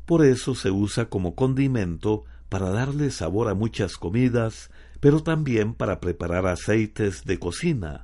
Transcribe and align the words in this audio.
Por 0.07 0.25
eso 0.25 0.55
se 0.55 0.71
usa 0.71 1.09
como 1.09 1.35
condimento 1.35 2.25
para 2.53 2.69
darle 2.69 3.09
sabor 3.09 3.49
a 3.49 3.55
muchas 3.55 3.97
comidas, 3.97 4.69
pero 4.99 5.23
también 5.23 5.73
para 5.73 5.99
preparar 5.99 6.45
aceites 6.45 7.25
de 7.25 7.39
cocina. 7.39 8.03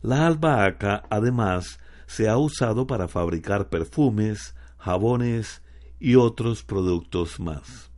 La 0.00 0.28
albahaca, 0.28 1.02
además, 1.10 1.80
se 2.06 2.28
ha 2.28 2.38
usado 2.38 2.86
para 2.86 3.08
fabricar 3.08 3.68
perfumes, 3.68 4.54
jabones 4.78 5.62
y 5.98 6.14
otros 6.14 6.62
productos 6.62 7.40
más. 7.40 7.90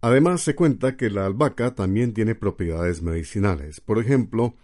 Además, 0.00 0.40
se 0.40 0.56
cuenta 0.56 0.96
que 0.96 1.10
la 1.10 1.26
albahaca 1.26 1.76
también 1.76 2.12
tiene 2.12 2.34
propiedades 2.34 3.00
medicinales. 3.00 3.80
Por 3.80 4.00
ejemplo, 4.00 4.56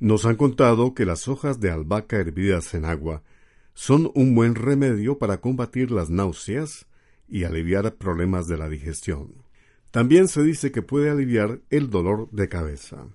nos 0.00 0.26
han 0.26 0.34
contado 0.34 0.94
que 0.94 1.06
las 1.06 1.28
hojas 1.28 1.60
de 1.60 1.70
albahaca 1.70 2.16
hervidas 2.16 2.74
en 2.74 2.86
agua 2.86 3.22
son 3.74 4.10
un 4.16 4.34
buen 4.34 4.56
remedio 4.56 5.16
para 5.16 5.40
combatir 5.40 5.92
las 5.92 6.10
náuseas 6.10 6.88
y 7.28 7.44
aliviar 7.44 7.94
problemas 7.94 8.48
de 8.48 8.58
la 8.58 8.68
digestión. 8.68 9.46
También 9.90 10.28
se 10.28 10.42
dice 10.42 10.70
que 10.70 10.82
puede 10.82 11.10
aliviar 11.10 11.60
el 11.70 11.90
dolor 11.90 12.28
de 12.30 12.48
cabeza. 12.48 13.06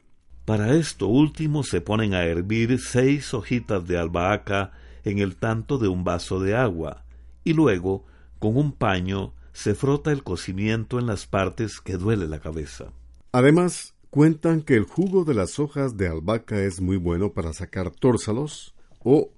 Para 0.45 0.75
esto 0.75 1.07
último 1.07 1.63
se 1.63 1.81
ponen 1.81 2.13
a 2.13 2.25
hervir 2.25 2.79
seis 2.79 3.34
hojitas 3.34 3.88
de 3.88 3.97
albahaca 3.97 4.72
en 5.03 5.19
el 5.19 5.35
tanto 5.35 5.78
de 5.78 5.88
un 5.88 6.03
vaso 6.03 6.39
de 6.39 6.56
agua, 6.56 7.06
y 7.44 7.53
luego, 7.53 8.06
con 8.39 8.57
un 8.57 8.72
paño, 8.72 9.34
se 9.53 9.75
frota 9.75 10.11
el 10.11 10.23
cocimiento 10.23 11.00
en 11.00 11.06
las 11.06 11.28
partes 11.28 11.79
que 11.79 11.97
duele 11.97 12.28
la 12.28 12.39
cabeza. 12.39 12.91
Además, 13.31 13.94
cuentan 14.09 14.61
que 14.61 14.75
el 14.75 14.84
jugo 14.84 15.23
de 15.25 15.34
las 15.34 15.59
hojas 15.59 15.95
de 15.95 16.07
albahaca 16.07 16.59
es 16.61 16.81
muy 16.81 16.97
bueno 16.97 17.34
para 17.34 17.53
sacar 17.53 17.91
tórsalos 17.91 18.73
o 19.00 19.31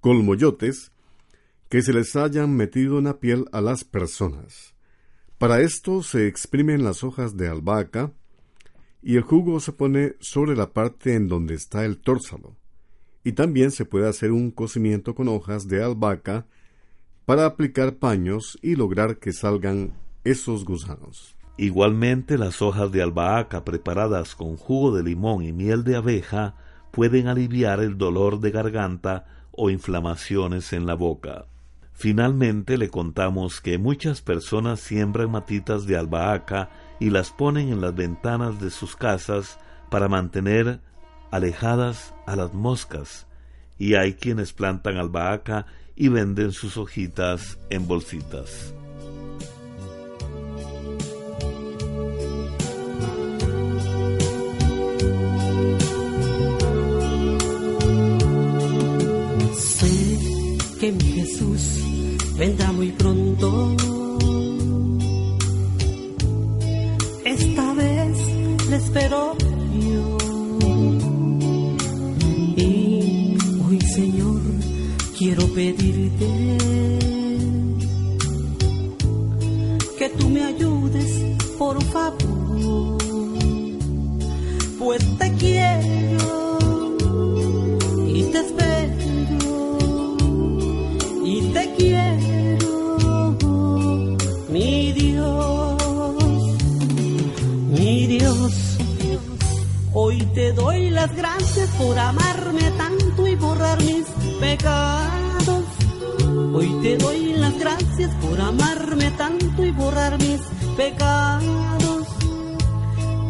colmoyotes 0.00 0.92
que 1.68 1.82
se 1.82 1.92
les 1.92 2.14
hayan 2.14 2.54
metido 2.54 2.98
en 2.98 3.04
la 3.04 3.18
piel 3.18 3.46
a 3.52 3.60
las 3.60 3.84
personas. 3.84 4.73
Para 5.38 5.60
esto 5.60 6.02
se 6.02 6.28
exprimen 6.28 6.84
las 6.84 7.02
hojas 7.02 7.36
de 7.36 7.48
albahaca 7.48 8.12
y 9.02 9.16
el 9.16 9.22
jugo 9.22 9.60
se 9.60 9.72
pone 9.72 10.14
sobre 10.20 10.56
la 10.56 10.72
parte 10.72 11.14
en 11.14 11.28
donde 11.28 11.54
está 11.54 11.84
el 11.84 11.98
tórsalo. 11.98 12.56
Y 13.24 13.32
también 13.32 13.70
se 13.70 13.84
puede 13.84 14.08
hacer 14.08 14.32
un 14.32 14.50
cocimiento 14.50 15.14
con 15.14 15.28
hojas 15.28 15.66
de 15.66 15.82
albahaca 15.82 16.46
para 17.24 17.46
aplicar 17.46 17.96
paños 17.96 18.58
y 18.62 18.76
lograr 18.76 19.18
que 19.18 19.32
salgan 19.32 19.94
esos 20.24 20.64
gusanos. 20.64 21.36
Igualmente 21.56 22.38
las 22.38 22.62
hojas 22.62 22.92
de 22.92 23.02
albahaca 23.02 23.64
preparadas 23.64 24.34
con 24.34 24.56
jugo 24.56 24.96
de 24.96 25.02
limón 25.02 25.42
y 25.42 25.52
miel 25.52 25.84
de 25.84 25.96
abeja 25.96 26.56
pueden 26.90 27.26
aliviar 27.26 27.80
el 27.80 27.98
dolor 27.98 28.40
de 28.40 28.50
garganta 28.50 29.26
o 29.50 29.70
inflamaciones 29.70 30.72
en 30.72 30.86
la 30.86 30.94
boca. 30.94 31.46
Finalmente 31.94 32.76
le 32.76 32.90
contamos 32.90 33.60
que 33.60 33.78
muchas 33.78 34.20
personas 34.20 34.80
siembran 34.80 35.30
matitas 35.30 35.86
de 35.86 35.96
albahaca 35.96 36.68
y 36.98 37.10
las 37.10 37.30
ponen 37.30 37.72
en 37.72 37.80
las 37.80 37.94
ventanas 37.94 38.60
de 38.60 38.70
sus 38.70 38.96
casas 38.96 39.58
para 39.90 40.08
mantener 40.08 40.80
alejadas 41.30 42.12
a 42.26 42.36
las 42.36 42.52
moscas, 42.52 43.26
y 43.78 43.94
hay 43.94 44.14
quienes 44.14 44.52
plantan 44.52 44.96
albahaca 44.96 45.66
y 45.96 46.08
venden 46.08 46.52
sus 46.52 46.76
hojitas 46.76 47.58
en 47.70 47.86
bolsitas. 47.86 48.74
Sé 59.56 60.18
que 60.80 60.92
mi 60.92 61.04
Jesús 61.12 61.83
vendrá 62.36 62.72
muy 62.72 62.90
pronto. 62.92 63.76
Esta 67.24 67.74
vez 67.74 68.18
le 68.68 68.76
espero 68.76 69.36
yo. 69.88 70.18
Y 72.56 73.36
hoy, 73.66 73.80
Señor, 73.80 74.40
quiero 75.18 75.46
pedirte 75.48 76.58
que 79.98 80.08
tú 80.10 80.28
me 80.28 80.42
ayudes, 80.42 81.36
por 81.58 81.82
favor, 81.84 82.98
pues 84.78 85.18
te 85.18 85.32
quiero 85.32 86.13
las 101.06 101.16
gracias 101.16 101.68
por 101.76 101.98
amarme 101.98 102.70
tanto 102.78 103.26
y 103.26 103.34
borrar 103.34 103.78
mis 103.82 104.06
pecados. 104.40 105.64
Hoy 106.54 106.78
te 106.82 106.96
doy 106.96 107.34
las 107.34 107.58
gracias 107.58 108.10
por 108.22 108.40
amarme 108.40 109.10
tanto 109.10 109.66
y 109.66 109.70
borrar 109.72 110.16
mis 110.18 110.40
pecados. 110.78 112.06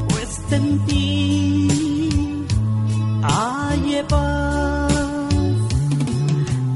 Pues 0.09 0.53
en 0.53 0.87
ti 0.87 1.69
hay 3.23 4.05
paz, 4.09 4.93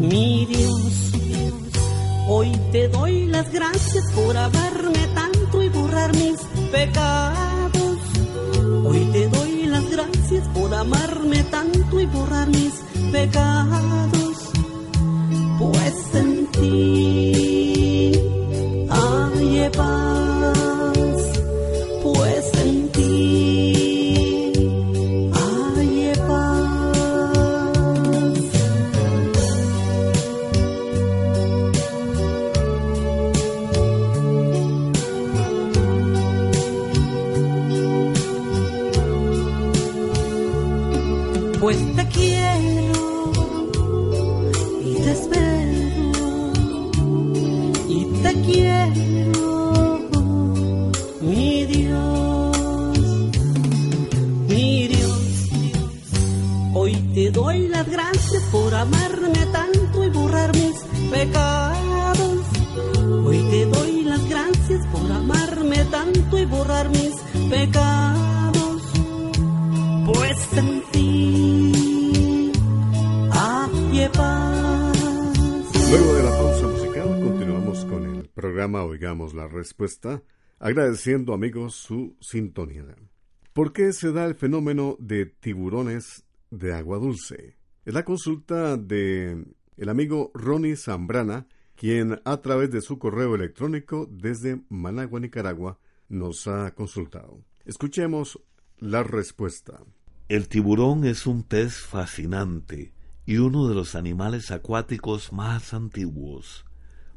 mi 0.01 0.47
Dios. 0.47 1.13
Hoy 2.29 2.51
te 2.73 2.89
doy 2.89 3.27
las 3.29 3.53
gracias 3.53 4.05
por 4.17 4.37
amarme 4.37 5.07
tanto 5.15 5.63
y 5.63 5.69
borrar 5.69 6.13
mis 6.17 6.41
pecados. 6.73 7.99
Hoy 8.85 9.09
te 9.13 9.29
doy 9.29 9.48
gracias 9.99 10.47
por 10.49 10.73
amarme 10.73 11.43
tanto 11.45 12.01
y 12.01 12.07
borrar 12.07 12.49
mis 12.49 12.73
pecados, 13.11 14.37
pues 15.59 16.15
en 16.15 16.47
ti 16.53 18.13
hay 18.91 19.71
paz, 19.77 20.08
programa 78.49 78.83
Oigamos 78.83 79.35
la 79.35 79.47
Respuesta, 79.47 80.23
agradeciendo 80.59 81.35
amigos 81.35 81.75
su 81.75 82.17
sintonía. 82.19 82.97
¿Por 83.53 83.75
qué 83.75 83.93
se 83.93 84.11
da 84.11 84.25
el 84.25 84.37
fenómeno 84.37 84.97
de 84.99 85.27
tiburones 85.27 86.25
de 86.51 86.73
agua 86.73 86.97
dulce? 86.97 87.59
Es 87.85 87.93
la 87.93 88.07
consulta 88.07 88.79
de 88.79 89.45
el 89.77 89.89
amigo 89.91 90.31
Ronnie 90.33 90.77
Zambrana, 90.77 91.47
quien 91.77 92.23
a 92.25 92.41
través 92.41 92.71
de 92.71 92.81
su 92.81 92.99
correo 92.99 93.35
electrónico 93.35 94.09
desde 94.11 94.63
Managua, 94.71 95.21
Nicaragua, 95.21 95.79
nos 96.09 96.49
ha 96.49 96.75
consultado. 96.75 97.45
Escuchemos 97.67 98.41
la 98.79 99.03
respuesta. 99.03 99.85
El 100.31 100.49
tiburón 100.49 101.05
es 101.05 101.27
un 101.27 101.43
pez 101.43 101.75
fascinante 101.75 102.95
y 103.27 103.37
uno 103.37 103.69
de 103.69 103.75
los 103.75 103.95
animales 103.95 104.51
acuáticos 104.51 105.35
más 105.35 105.75
antiguos. 105.75 106.65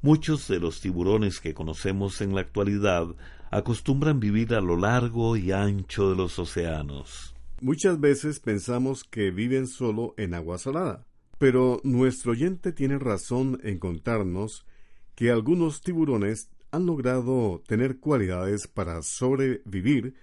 Muchos 0.03 0.47
de 0.47 0.59
los 0.59 0.81
tiburones 0.81 1.39
que 1.39 1.53
conocemos 1.53 2.21
en 2.21 2.33
la 2.33 2.41
actualidad 2.41 3.05
acostumbran 3.51 4.19
vivir 4.19 4.55
a 4.55 4.59
lo 4.59 4.75
largo 4.75 5.37
y 5.37 5.51
ancho 5.51 6.09
de 6.09 6.15
los 6.15 6.39
océanos. 6.39 7.35
Muchas 7.61 7.99
veces 7.99 8.39
pensamos 8.39 9.03
que 9.03 9.29
viven 9.29 9.67
solo 9.67 10.15
en 10.17 10.33
agua 10.33 10.57
salada, 10.57 11.05
pero 11.37 11.79
nuestro 11.83 12.31
oyente 12.31 12.71
tiene 12.71 12.97
razón 12.97 13.59
en 13.63 13.77
contarnos 13.77 14.65
que 15.13 15.29
algunos 15.29 15.81
tiburones 15.81 16.49
han 16.71 16.87
logrado 16.87 17.61
tener 17.67 17.99
cualidades 17.99 18.65
para 18.65 19.03
sobrevivir 19.03 20.15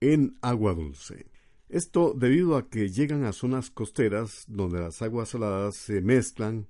en 0.00 0.38
agua 0.40 0.72
dulce. 0.72 1.26
Esto 1.68 2.14
debido 2.16 2.56
a 2.56 2.68
que 2.68 2.90
llegan 2.90 3.24
a 3.24 3.32
zonas 3.32 3.70
costeras 3.70 4.44
donde 4.46 4.78
las 4.78 5.02
aguas 5.02 5.30
saladas 5.30 5.74
se 5.74 6.00
mezclan 6.00 6.68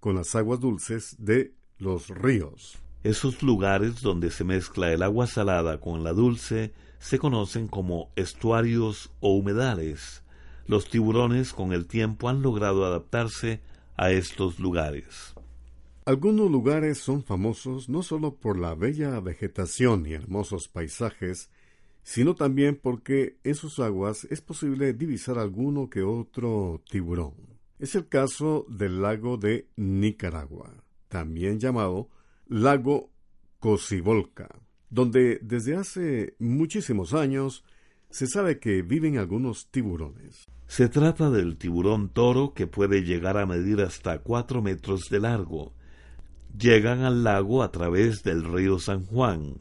con 0.00 0.14
las 0.14 0.34
aguas 0.34 0.60
dulces 0.60 1.14
de 1.18 1.57
los 1.78 2.08
ríos. 2.08 2.78
Esos 3.04 3.42
lugares 3.42 4.02
donde 4.02 4.30
se 4.30 4.44
mezcla 4.44 4.92
el 4.92 5.02
agua 5.02 5.26
salada 5.26 5.80
con 5.80 6.02
la 6.04 6.12
dulce 6.12 6.72
se 6.98 7.18
conocen 7.18 7.68
como 7.68 8.10
estuarios 8.16 9.10
o 9.20 9.34
humedales. 9.34 10.22
Los 10.66 10.88
tiburones 10.88 11.52
con 11.52 11.72
el 11.72 11.86
tiempo 11.86 12.28
han 12.28 12.42
logrado 12.42 12.84
adaptarse 12.84 13.60
a 13.96 14.10
estos 14.10 14.58
lugares. 14.58 15.34
Algunos 16.04 16.50
lugares 16.50 16.98
son 16.98 17.22
famosos 17.22 17.88
no 17.88 18.02
solo 18.02 18.34
por 18.34 18.58
la 18.58 18.74
bella 18.74 19.20
vegetación 19.20 20.06
y 20.06 20.14
hermosos 20.14 20.66
paisajes, 20.68 21.50
sino 22.02 22.34
también 22.34 22.76
porque 22.76 23.36
en 23.44 23.54
sus 23.54 23.78
aguas 23.78 24.26
es 24.30 24.40
posible 24.40 24.94
divisar 24.94 25.38
alguno 25.38 25.90
que 25.90 26.02
otro 26.02 26.82
tiburón. 26.90 27.34
Es 27.78 27.94
el 27.94 28.08
caso 28.08 28.64
del 28.70 29.02
lago 29.02 29.36
de 29.36 29.68
Nicaragua, 29.76 30.72
también 31.08 31.58
llamado 31.58 32.08
lago 32.46 33.10
Cocibolca, 33.58 34.48
donde 34.90 35.38
desde 35.42 35.76
hace 35.76 36.36
muchísimos 36.38 37.12
años 37.12 37.64
se 38.10 38.26
sabe 38.26 38.58
que 38.58 38.82
viven 38.82 39.18
algunos 39.18 39.68
tiburones. 39.70 40.46
Se 40.66 40.88
trata 40.88 41.30
del 41.30 41.56
tiburón 41.56 42.10
toro 42.10 42.52
que 42.54 42.66
puede 42.66 43.02
llegar 43.02 43.36
a 43.38 43.46
medir 43.46 43.80
hasta 43.80 44.18
cuatro 44.18 44.62
metros 44.62 45.08
de 45.10 45.20
largo. 45.20 45.72
Llegan 46.58 47.02
al 47.02 47.24
lago 47.24 47.62
a 47.62 47.70
través 47.70 48.22
del 48.22 48.44
río 48.44 48.78
San 48.78 49.04
Juan. 49.04 49.56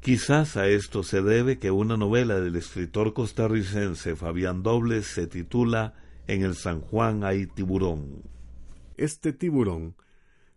Quizás 0.00 0.56
a 0.56 0.66
esto 0.66 1.02
se 1.02 1.22
debe 1.22 1.58
que 1.58 1.70
una 1.70 1.96
novela 1.96 2.40
del 2.40 2.56
escritor 2.56 3.12
costarricense 3.12 4.16
Fabián 4.16 4.62
Dobles 4.62 5.06
se 5.06 5.26
titula 5.26 5.94
En 6.26 6.42
el 6.42 6.56
San 6.56 6.80
Juan 6.80 7.22
hay 7.24 7.46
tiburón. 7.46 8.22
Este 8.96 9.32
tiburón 9.32 9.94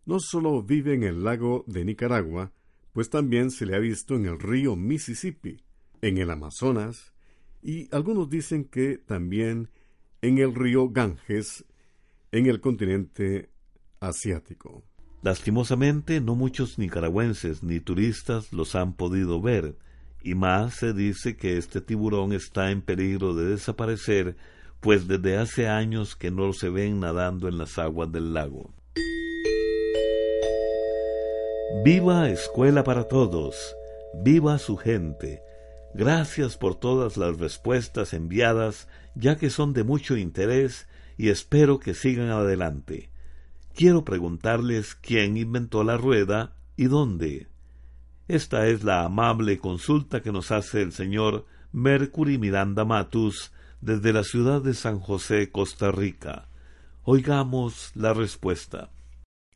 no 0.06 0.20
solo 0.20 0.62
vive 0.64 0.94
en 0.94 1.04
el 1.04 1.24
lago 1.24 1.64
de 1.68 1.86
Nicaragua, 1.86 2.52
pues 2.92 3.10
también 3.10 3.52
se 3.52 3.66
le 3.66 3.76
ha 3.76 3.80
visto 3.80 4.16
en 4.16 4.26
el 4.26 4.40
río 4.40 4.76
Mississippi, 4.76 5.64
en 6.02 6.18
el 6.18 6.30
Amazonas, 6.30 7.14
y 7.62 7.94
algunos 7.96 8.30
dicen 8.30 8.66
que 8.66 8.98
también 8.98 9.70
en 10.22 10.38
el 10.38 10.54
río 10.54 10.90
Ganges, 10.90 11.66
en 12.32 12.46
el 12.48 12.60
continente 12.60 13.50
asiático. 14.00 14.84
Lastimosamente, 15.22 16.20
no 16.20 16.36
muchos 16.36 16.78
nicaragüenses 16.78 17.64
ni 17.64 17.80
turistas 17.80 18.52
los 18.52 18.76
han 18.76 18.94
podido 18.94 19.42
ver, 19.42 19.78
y 20.22 20.36
más 20.36 20.76
se 20.76 20.94
dice 20.94 21.38
que 21.38 21.58
este 21.58 21.80
tiburón 21.80 22.34
está 22.34 22.72
en 22.72 22.82
peligro 22.82 23.34
de 23.34 23.46
desaparecer, 23.46 24.36
pues 24.82 25.08
desde 25.08 25.38
hace 25.38 25.68
años 25.68 26.16
que 26.16 26.30
no 26.30 26.52
se 26.52 26.70
ven 26.70 27.00
nadando 27.00 27.48
en 27.48 27.58
las 27.58 27.78
aguas 27.78 28.12
del 28.12 28.34
lago. 28.34 28.74
Viva 31.82 32.30
Escuela 32.30 32.84
para 32.84 33.08
Todos, 33.08 33.76
viva 34.14 34.60
su 34.60 34.78
gente. 34.78 35.42
Gracias 35.96 36.56
por 36.56 36.76
todas 36.76 37.18
las 37.18 37.40
respuestas 37.40 38.14
enviadas, 38.14 38.88
ya 39.16 39.38
que 39.38 39.50
son 39.50 39.74
de 39.74 39.84
mucho 39.84 40.16
interés 40.16 40.88
y 41.18 41.30
espero 41.30 41.80
que 41.80 41.96
sigan 41.96 42.30
adelante. 42.30 43.10
Quiero 43.74 44.06
preguntarles 44.06 44.94
quién 44.94 45.36
inventó 45.36 45.84
la 45.84 45.98
rueda 45.98 46.54
y 46.78 46.86
dónde. 46.86 47.48
Esta 48.28 48.68
es 48.68 48.84
la 48.84 49.04
amable 49.04 49.58
consulta 49.58 50.22
que 50.22 50.32
nos 50.32 50.52
hace 50.52 50.84
el 50.84 50.94
señor 50.94 51.48
Mercury 51.72 52.38
Miranda 52.38 52.86
Matus 52.86 53.52
desde 53.82 54.14
la 54.14 54.24
ciudad 54.24 54.62
de 54.62 54.76
San 54.76 55.00
José, 55.00 55.50
Costa 55.52 55.92
Rica. 55.92 56.48
Oigamos 57.04 57.92
la 57.96 58.14
respuesta. 58.14 58.92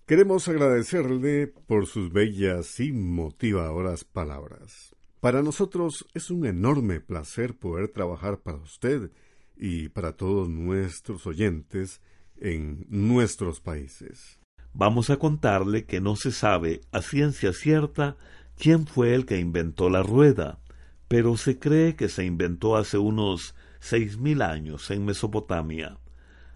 Queremos 0.08 0.48
agradecerle 0.48 1.48
por 1.48 1.86
sus 1.86 2.14
bellas 2.14 2.80
y 2.80 2.94
motivadoras 2.94 4.06
palabras. 4.06 4.96
Para 5.20 5.44
nosotros 5.44 6.08
es 6.14 6.32
un 6.32 6.46
enorme 6.46 7.02
placer 7.02 7.58
poder 7.58 7.90
trabajar 7.90 8.40
para 8.40 8.58
usted 8.58 9.12
y 9.58 9.90
para 9.90 10.14
todos 10.14 10.48
nuestros 10.48 11.28
oyentes 11.28 12.02
en 12.38 12.86
nuestros 12.88 13.60
países. 13.60 14.40
Vamos 14.72 15.10
a 15.10 15.18
contarle 15.18 15.84
que 15.84 16.00
no 16.00 16.16
se 16.16 16.32
sabe 16.32 16.80
a 16.94 17.02
ciencia 17.02 17.52
cierta 17.52 18.16
quién 18.58 18.88
fue 18.88 19.14
el 19.14 19.26
que 19.26 19.40
inventó 19.40 19.90
la 19.90 20.04
rueda, 20.04 20.62
pero 21.10 21.36
se 21.36 21.60
cree 21.60 21.98
que 21.98 22.08
se 22.08 22.24
inventó 22.24 22.78
hace 22.78 22.98
unos 22.98 23.56
seis 23.82 24.18
mil 24.18 24.42
años 24.42 24.90
en 24.90 25.04
Mesopotamia. 25.04 26.00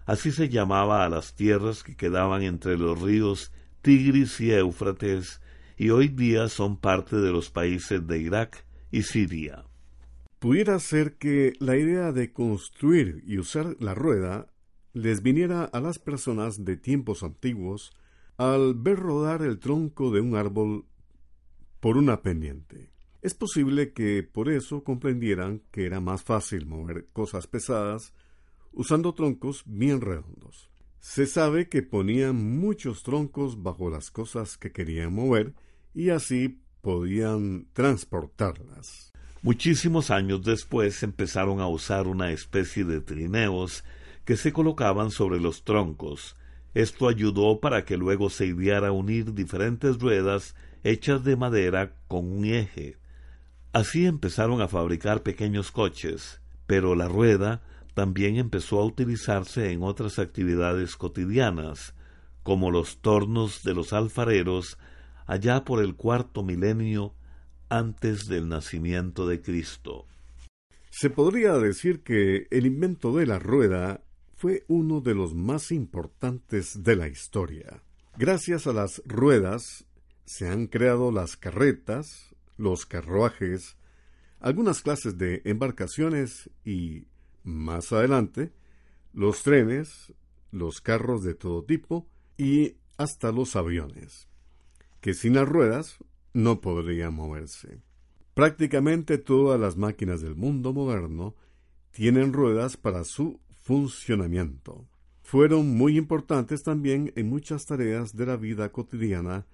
Así 0.04 0.32
se 0.32 0.48
llamaba 0.48 1.04
a 1.04 1.08
las 1.08 1.34
tierras 1.34 1.82
que 1.82 1.96
quedaban 1.96 2.42
entre 2.42 2.76
los 2.76 3.00
ríos 3.00 3.52
Tigris 3.82 4.40
y 4.40 4.52
Éufrates, 4.52 5.40
y 5.76 5.90
hoy 5.90 6.08
día 6.08 6.48
son 6.48 6.76
parte 6.76 7.16
de 7.16 7.32
los 7.32 7.50
países 7.50 8.06
de 8.06 8.18
Irak 8.18 8.64
y 8.90 9.02
Siria. 9.02 9.64
Pudiera 10.38 10.78
ser 10.80 11.14
que 11.18 11.52
la 11.60 11.76
idea 11.76 12.12
de 12.12 12.32
construir 12.32 13.22
y 13.26 13.38
usar 13.38 13.76
la 13.80 13.94
rueda 13.94 14.48
les 14.92 15.22
viniera 15.22 15.64
a 15.64 15.80
las 15.80 15.98
personas 15.98 16.64
de 16.64 16.76
tiempos 16.76 17.22
antiguos 17.22 17.92
al 18.36 18.74
ver 18.74 18.98
rodar 18.98 19.42
el 19.42 19.58
tronco 19.58 20.10
de 20.10 20.20
un 20.20 20.36
árbol 20.36 20.84
por 21.80 21.96
una 21.96 22.22
pendiente. 22.22 22.90
Es 23.22 23.34
posible 23.34 23.92
que 23.92 24.22
por 24.24 24.50
eso 24.50 24.82
comprendieran 24.82 25.62
que 25.70 25.86
era 25.86 26.00
más 26.00 26.22
fácil 26.22 26.66
mover 26.66 27.06
cosas 27.12 27.46
pesadas 27.46 28.12
usando 28.72 29.14
troncos 29.14 29.62
bien 29.66 30.00
redondos. 30.00 30.70
Se 31.00 31.26
sabe 31.26 31.68
que 31.68 31.82
ponían 31.82 32.58
muchos 32.58 33.02
troncos 33.02 33.62
bajo 33.62 33.90
las 33.90 34.10
cosas 34.10 34.56
que 34.56 34.72
querían 34.72 35.12
mover 35.12 35.54
y 35.94 36.10
así 36.10 36.60
podían 36.80 37.66
transportarlas. 37.72 39.12
Muchísimos 39.42 40.10
años 40.10 40.44
después 40.44 41.02
empezaron 41.02 41.60
a 41.60 41.66
usar 41.66 42.06
una 42.06 42.30
especie 42.30 42.84
de 42.84 43.00
trineos 43.00 43.84
que 44.24 44.36
se 44.36 44.52
colocaban 44.52 45.10
sobre 45.10 45.40
los 45.40 45.64
troncos. 45.64 46.36
Esto 46.74 47.08
ayudó 47.08 47.60
para 47.60 47.84
que 47.84 47.96
luego 47.96 48.30
se 48.30 48.46
ideara 48.46 48.92
unir 48.92 49.34
diferentes 49.34 49.98
ruedas 49.98 50.54
hechas 50.84 51.24
de 51.24 51.36
madera 51.36 51.96
con 52.06 52.30
un 52.30 52.44
eje. 52.44 52.98
Así 53.72 54.06
empezaron 54.06 54.60
a 54.60 54.68
fabricar 54.68 55.22
pequeños 55.22 55.72
coches, 55.72 56.40
pero 56.66 56.94
la 56.94 57.08
rueda 57.08 57.62
también 57.94 58.36
empezó 58.36 58.80
a 58.80 58.84
utilizarse 58.84 59.72
en 59.72 59.82
otras 59.82 60.18
actividades 60.18 60.96
cotidianas, 60.96 61.94
como 62.42 62.70
los 62.70 62.98
tornos 62.98 63.62
de 63.62 63.74
los 63.74 63.92
alfareros 63.92 64.78
allá 65.26 65.64
por 65.64 65.82
el 65.82 65.94
cuarto 65.94 66.42
milenio 66.42 67.14
antes 67.68 68.26
del 68.26 68.48
nacimiento 68.48 69.26
de 69.26 69.40
Cristo. 69.40 70.06
Se 70.90 71.08
podría 71.08 71.54
decir 71.54 72.02
que 72.02 72.48
el 72.50 72.66
invento 72.66 73.16
de 73.16 73.26
la 73.26 73.38
rueda 73.38 74.02
fue 74.34 74.64
uno 74.68 75.00
de 75.00 75.14
los 75.14 75.34
más 75.34 75.72
importantes 75.72 76.82
de 76.82 76.96
la 76.96 77.08
historia. 77.08 77.82
Gracias 78.18 78.66
a 78.66 78.72
las 78.72 79.00
ruedas 79.06 79.86
se 80.24 80.48
han 80.48 80.66
creado 80.66 81.12
las 81.12 81.36
carretas, 81.36 82.34
los 82.56 82.84
carruajes, 82.84 83.76
algunas 84.40 84.82
clases 84.82 85.16
de 85.16 85.40
embarcaciones 85.44 86.50
y, 86.64 87.06
más 87.44 87.92
adelante, 87.92 88.52
los 89.12 89.42
trenes, 89.42 90.12
los 90.50 90.80
carros 90.80 91.22
de 91.22 91.34
todo 91.34 91.64
tipo 91.64 92.06
y 92.36 92.76
hasta 92.96 93.32
los 93.32 93.56
aviones 93.56 94.28
que 95.02 95.12
sin 95.14 95.34
las 95.34 95.48
ruedas 95.48 95.98
no 96.32 96.62
podría 96.62 97.10
moverse. 97.10 97.82
Prácticamente 98.34 99.18
todas 99.18 99.60
las 99.60 99.76
máquinas 99.76 100.22
del 100.22 100.36
mundo 100.36 100.72
moderno 100.72 101.34
tienen 101.90 102.32
ruedas 102.32 102.78
para 102.78 103.04
su 103.04 103.40
funcionamiento. 103.62 104.88
Fueron 105.20 105.76
muy 105.76 105.98
importantes 105.98 106.62
también 106.62 107.12
en 107.16 107.28
muchas 107.28 107.66
tareas 107.66 108.16
de 108.16 108.26
la 108.26 108.36
vida 108.36 108.70
cotidiana 108.70 109.44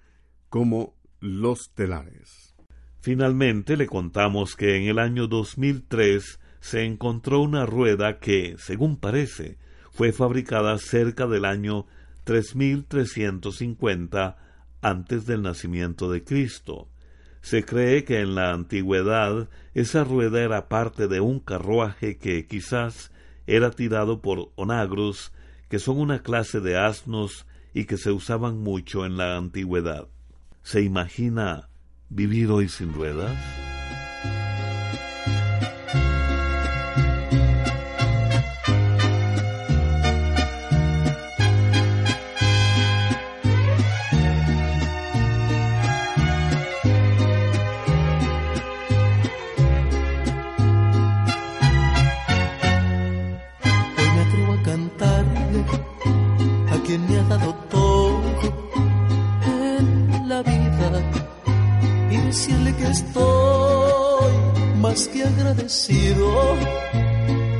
como 0.49 0.95
los 1.19 1.73
telares. 1.73 2.55
Finalmente 3.01 3.75
le 3.75 3.87
contamos 3.87 4.55
que 4.55 4.77
en 4.77 4.83
el 4.83 4.99
año 4.99 5.27
2003 5.27 6.39
se 6.59 6.85
encontró 6.85 7.41
una 7.41 7.65
rueda 7.65 8.19
que, 8.19 8.55
según 8.57 8.97
parece, 8.97 9.57
fue 9.91 10.11
fabricada 10.11 10.77
cerca 10.77 11.25
del 11.27 11.45
año 11.45 11.87
3350 12.23 14.37
antes 14.81 15.25
del 15.25 15.41
nacimiento 15.41 16.11
de 16.11 16.23
Cristo. 16.23 16.87
Se 17.41 17.63
cree 17.63 18.03
que 18.03 18.19
en 18.19 18.35
la 18.35 18.51
antigüedad 18.51 19.47
esa 19.73 20.03
rueda 20.03 20.41
era 20.41 20.67
parte 20.67 21.07
de 21.07 21.21
un 21.21 21.39
carruaje 21.39 22.17
que 22.17 22.45
quizás 22.45 23.11
era 23.47 23.71
tirado 23.71 24.21
por 24.21 24.51
onagros, 24.55 25.31
que 25.69 25.79
son 25.79 25.97
una 25.99 26.21
clase 26.21 26.59
de 26.59 26.77
asnos 26.77 27.47
y 27.73 27.85
que 27.85 27.97
se 27.97 28.11
usaban 28.11 28.59
mucho 28.59 29.05
en 29.05 29.17
la 29.17 29.37
antigüedad. 29.37 30.07
¿Se 30.63 30.81
imagina 30.81 31.69
vivir 32.09 32.51
hoy 32.51 32.69
sin 32.69 32.93
ruedas? 32.93 33.37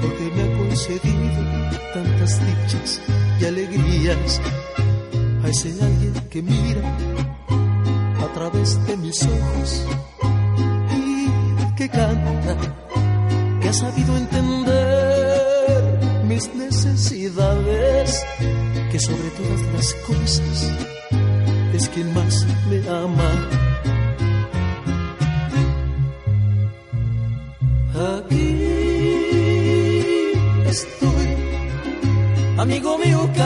Porque 0.02 0.32
me 0.36 0.42
ha 0.44 0.58
concedido 0.58 1.42
tantas 1.94 2.40
dichas 2.46 3.02
y 3.40 3.46
alegrías. 3.46 4.42
A 5.44 5.48
ese 5.48 5.70
alguien 5.82 6.14
que 6.30 6.42
mira 6.42 6.82
a 8.22 8.34
través 8.34 8.86
de 8.86 8.98
mis 8.98 9.24
ojos 9.24 9.86
y 10.92 11.28
que 11.76 11.90
canta, 11.90 12.58
que 13.62 13.70
ha 13.70 13.74
sabido 13.74 14.18
entender 14.18 16.00
mis 16.26 16.54
necesidades, 16.56 18.26
que 18.92 19.00
sobre 19.00 19.30
todas 19.32 19.62
las 19.74 19.94
cosas 20.06 20.72
es 21.74 21.90
quien 21.90 22.14
más 22.14 22.46
me 22.70 22.88
ama 22.90 23.69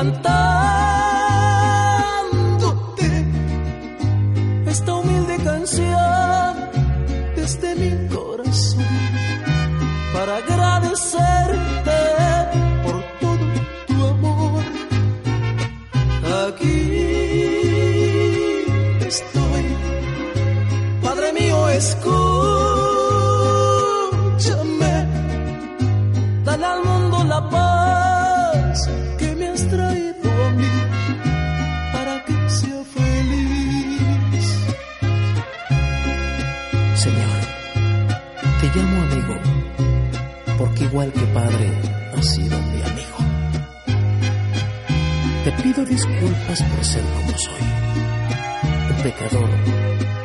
cantándote 0.03 0.36
esta 4.67 4.93
humilde 4.95 5.38
canción 5.43 6.55
desde 7.36 7.75
mi 7.75 8.07
corazón 8.10 8.83
para 10.13 10.38
agradecerte 10.38 12.01
por 12.83 12.98
todo 13.22 13.45
tu 13.88 14.05
amor. 14.05 14.63
Aquí 16.48 16.79
estoy, 19.07 19.65
Padre 21.01 21.31
mío, 21.33 21.69
escúchame, 21.69 22.52
igual 40.93 41.12
que 41.12 41.25
padre, 41.33 41.71
ha 42.15 42.21
sido 42.21 42.55
mi 42.62 42.81
amigo. 42.83 43.17
Te 45.43 45.51
pido 45.63 45.83
disculpas 45.85 46.62
por 46.62 46.85
ser 46.85 47.03
como 47.15 47.35
soy, 47.35 47.63
un 48.91 48.97
pecador 49.01 49.50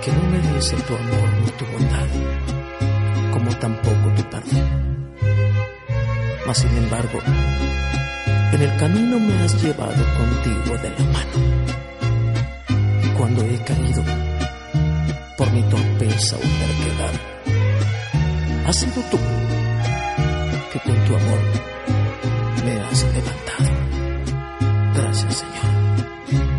que 0.02 0.12
no 0.12 0.22
merece 0.25 0.76
tu 0.76 0.94
amor 0.94 1.28
ni 1.42 1.50
tu 1.52 1.64
bondad, 1.72 2.08
como 3.32 3.50
tampoco 3.56 4.12
tu 4.14 4.22
perdón. 4.28 5.06
Mas 6.46 6.58
sin 6.58 6.76
embargo, 6.76 7.18
en 8.52 8.60
el 8.60 8.76
camino 8.76 9.18
me 9.20 9.42
has 9.44 9.62
llevado 9.62 10.04
contigo 10.18 10.76
de 10.82 10.90
la 10.90 11.04
mano. 11.16 11.38
Y 13.04 13.08
cuando 13.16 13.42
he 13.42 13.56
caído, 13.64 14.04
por 15.34 15.50
mi 15.50 15.62
torpeza 15.62 16.37
o 16.37 16.40
terquedad, 16.40 17.14
has 18.66 18.76
sido 18.76 19.02
tú 19.10 19.18
Gracias, 25.08 25.36
Señor. 25.36 25.72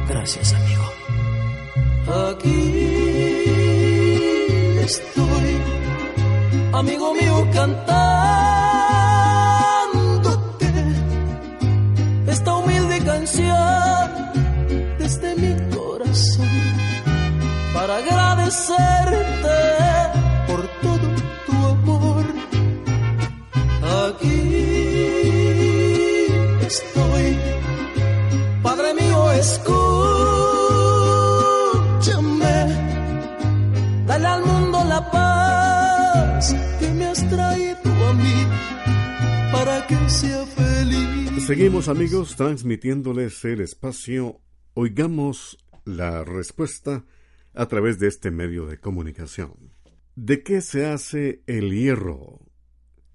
Gracias, 0.08 0.54
amigo. 0.56 0.86
Aquí 2.32 2.60
estoy, 4.82 5.50
amigo 6.74 7.14
mío, 7.14 7.48
cantándote 7.54 8.09
Seguimos 41.50 41.88
amigos 41.88 42.36
transmitiéndoles 42.36 43.44
el 43.44 43.62
espacio. 43.62 44.40
Oigamos 44.76 45.58
la 45.84 46.24
respuesta 46.24 47.06
a 47.56 47.66
través 47.66 47.98
de 47.98 48.08
este 48.08 48.30
medio 48.30 48.68
de 48.68 48.78
comunicación. 48.78 49.74
¿De 50.16 50.44
qué 50.44 50.62
se 50.62 50.86
hace 50.86 51.42
el 51.48 51.72
hierro? 51.72 52.42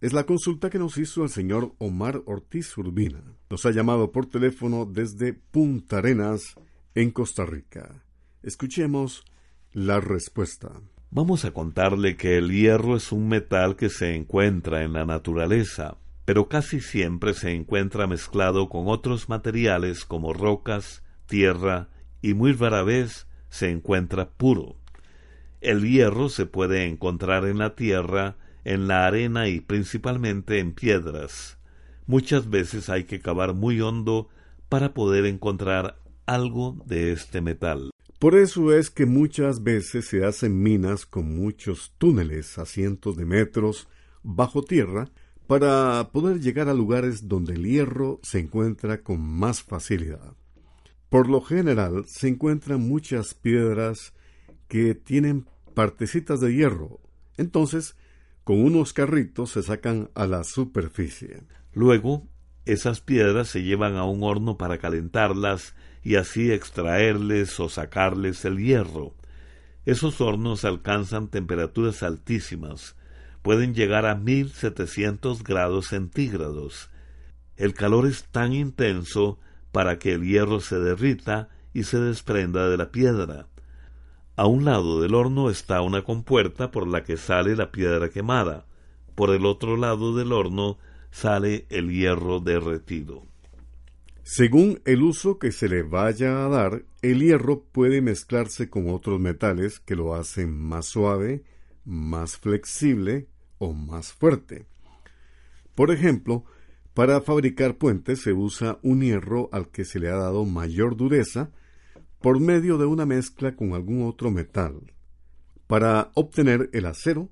Es 0.00 0.12
la 0.12 0.26
consulta 0.26 0.68
que 0.68 0.80
nos 0.80 0.98
hizo 0.98 1.22
el 1.22 1.28
señor 1.28 1.76
Omar 1.78 2.22
Ortiz 2.26 2.76
Urbina. 2.76 3.22
Nos 3.50 3.66
ha 3.66 3.70
llamado 3.70 4.10
por 4.10 4.26
teléfono 4.26 4.84
desde 4.84 5.32
Punta 5.32 5.98
Arenas, 5.98 6.56
en 6.96 7.12
Costa 7.12 7.46
Rica. 7.46 8.04
Escuchemos 8.42 9.24
la 9.72 10.00
respuesta. 10.00 10.72
Vamos 11.12 11.44
a 11.44 11.52
contarle 11.52 12.16
que 12.16 12.36
el 12.36 12.50
hierro 12.50 12.96
es 12.96 13.12
un 13.12 13.28
metal 13.28 13.76
que 13.76 13.90
se 13.90 14.16
encuentra 14.16 14.82
en 14.82 14.92
la 14.92 15.04
naturaleza, 15.04 15.98
pero 16.24 16.48
casi 16.48 16.80
siempre 16.80 17.34
se 17.34 17.54
encuentra 17.54 18.06
mezclado 18.06 18.68
con 18.68 18.88
otros 18.88 19.28
materiales 19.28 20.04
como 20.04 20.32
rocas, 20.32 21.02
tierra 21.26 21.88
y 22.22 22.34
muy 22.34 22.52
rara 22.52 22.82
vez 22.82 23.26
se 23.50 23.70
encuentra 23.70 24.30
puro. 24.30 24.76
El 25.60 25.88
hierro 25.88 26.28
se 26.28 26.46
puede 26.46 26.86
encontrar 26.86 27.46
en 27.46 27.58
la 27.58 27.74
tierra, 27.74 28.36
en 28.64 28.88
la 28.88 29.06
arena 29.06 29.48
y 29.48 29.60
principalmente 29.60 30.58
en 30.58 30.72
piedras. 30.72 31.58
Muchas 32.06 32.50
veces 32.50 32.88
hay 32.88 33.04
que 33.04 33.20
cavar 33.20 33.54
muy 33.54 33.80
hondo 33.80 34.28
para 34.68 34.92
poder 34.92 35.26
encontrar 35.26 35.98
algo 36.26 36.76
de 36.86 37.12
este 37.12 37.40
metal. 37.40 37.90
Por 38.18 38.34
eso 38.36 38.72
es 38.72 38.90
que 38.90 39.04
muchas 39.06 39.62
veces 39.62 40.06
se 40.06 40.24
hacen 40.24 40.62
minas 40.62 41.04
con 41.04 41.34
muchos 41.34 41.92
túneles 41.98 42.58
a 42.58 42.64
cientos 42.64 43.16
de 43.16 43.26
metros 43.26 43.88
bajo 44.22 44.62
tierra 44.62 45.10
para 45.46 46.10
poder 46.12 46.40
llegar 46.40 46.68
a 46.68 46.74
lugares 46.74 47.28
donde 47.28 47.54
el 47.54 47.64
hierro 47.64 48.20
se 48.22 48.38
encuentra 48.38 49.02
con 49.02 49.20
más 49.20 49.62
facilidad. 49.62 50.34
Por 51.08 51.28
lo 51.28 51.40
general 51.40 52.04
se 52.06 52.28
encuentran 52.28 52.80
muchas 52.80 53.34
piedras 53.34 54.14
que 54.68 54.94
tienen 54.94 55.46
partecitas 55.74 56.40
de 56.40 56.54
hierro. 56.54 57.00
Entonces, 57.36 57.96
con 58.42 58.62
unos 58.62 58.92
carritos 58.92 59.50
se 59.50 59.62
sacan 59.62 60.10
a 60.14 60.26
la 60.26 60.44
superficie. 60.44 61.42
Luego, 61.72 62.26
esas 62.64 63.00
piedras 63.00 63.48
se 63.48 63.62
llevan 63.62 63.96
a 63.96 64.04
un 64.04 64.22
horno 64.22 64.56
para 64.56 64.78
calentarlas 64.78 65.74
y 66.02 66.16
así 66.16 66.50
extraerles 66.50 67.60
o 67.60 67.68
sacarles 67.68 68.44
el 68.44 68.58
hierro. 68.58 69.14
Esos 69.84 70.20
hornos 70.20 70.64
alcanzan 70.64 71.28
temperaturas 71.28 72.02
altísimas, 72.02 72.96
pueden 73.44 73.74
llegar 73.74 74.06
a 74.06 74.14
1700 74.14 75.44
grados 75.44 75.88
centígrados. 75.88 76.90
El 77.58 77.74
calor 77.74 78.06
es 78.06 78.24
tan 78.24 78.54
intenso 78.54 79.38
para 79.70 79.98
que 79.98 80.14
el 80.14 80.22
hierro 80.22 80.60
se 80.60 80.78
derrita 80.78 81.50
y 81.74 81.82
se 81.82 81.98
desprenda 82.00 82.70
de 82.70 82.78
la 82.78 82.90
piedra. 82.90 83.48
A 84.34 84.46
un 84.46 84.64
lado 84.64 85.02
del 85.02 85.14
horno 85.14 85.50
está 85.50 85.82
una 85.82 86.04
compuerta 86.04 86.70
por 86.70 86.88
la 86.88 87.04
que 87.04 87.18
sale 87.18 87.54
la 87.54 87.70
piedra 87.70 88.08
quemada. 88.08 88.64
Por 89.14 89.28
el 89.28 89.44
otro 89.44 89.76
lado 89.76 90.16
del 90.16 90.32
horno 90.32 90.78
sale 91.10 91.66
el 91.68 91.90
hierro 91.90 92.40
derretido. 92.40 93.26
Según 94.22 94.80
el 94.87 95.02
uso 95.02 95.38
que 95.38 95.52
se 95.52 95.68
le 95.68 95.83
vaya 95.83 96.46
a 96.46 96.48
dar, 96.48 96.85
el 97.02 97.20
hierro 97.20 97.61
puede 97.61 98.00
mezclarse 98.00 98.70
con 98.70 98.88
otros 98.88 99.20
metales 99.20 99.80
que 99.80 99.96
lo 99.96 100.14
hacen 100.14 100.50
más 100.59 100.87
suave, 100.87 101.44
más 101.85 102.38
flexible 102.38 103.28
más 103.72 104.12
fuerte. 104.12 104.66
Por 105.74 105.90
ejemplo, 105.90 106.44
para 106.94 107.20
fabricar 107.20 107.77
puentes 107.77 108.22
se 108.22 108.33
usa 108.33 108.79
un 108.83 109.03
hierro 109.03 109.48
al 109.53 109.68
que 109.68 109.85
se 109.85 109.98
le 109.98 110.09
ha 110.09 110.16
dado 110.16 110.44
mayor 110.44 110.96
dureza 110.96 111.50
por 112.20 112.40
medio 112.40 112.79
de 112.79 112.87
una 112.87 113.05
mezcla 113.05 113.57
con 113.57 113.74
algún 113.74 114.07
otro 114.07 114.31
metal. 114.31 114.92
Para 115.66 116.11
obtener 116.14 116.70
el 116.72 116.87
acero, 116.87 117.31